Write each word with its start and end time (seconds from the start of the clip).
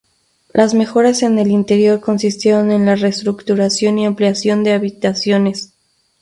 Las 0.51 0.73
mejoras 0.73 1.21
en 1.21 1.37
el 1.37 1.49
interior 1.51 1.99
consistieron 2.01 2.71
en 2.71 2.87
la 2.87 2.95
reestructuración 2.95 3.99
y 3.99 4.07
ampliación 4.07 4.63
de 4.63 4.73
habitaciones. 4.73 5.73